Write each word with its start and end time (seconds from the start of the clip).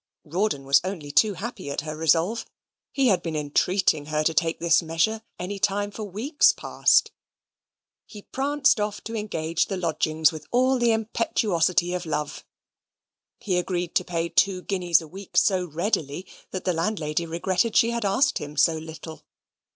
Rawdon 0.25 0.65
was 0.65 0.81
only 0.83 1.11
too 1.11 1.35
happy 1.35 1.69
at 1.69 1.81
her 1.81 1.95
resolve; 1.95 2.43
he 2.91 3.09
had 3.09 3.21
been 3.21 3.35
entreating 3.35 4.07
her 4.07 4.23
to 4.23 4.33
take 4.33 4.57
this 4.57 4.81
measure 4.81 5.21
any 5.37 5.59
time 5.59 5.91
for 5.91 6.05
weeks 6.05 6.53
past. 6.53 7.11
He 8.07 8.23
pranced 8.23 8.79
off 8.79 9.03
to 9.03 9.15
engage 9.15 9.67
the 9.67 9.77
lodgings 9.77 10.31
with 10.31 10.47
all 10.49 10.79
the 10.79 10.91
impetuosity 10.91 11.93
of 11.93 12.07
love. 12.07 12.43
He 13.37 13.59
agreed 13.59 13.93
to 13.93 14.03
pay 14.03 14.27
two 14.27 14.63
guineas 14.63 15.01
a 15.03 15.07
week 15.07 15.37
so 15.37 15.65
readily, 15.65 16.25
that 16.49 16.65
the 16.65 16.73
landlady 16.73 17.27
regretted 17.27 17.75
she 17.77 17.91
had 17.91 18.03
asked 18.03 18.39
him 18.39 18.57
so 18.57 18.79
little. 18.79 19.21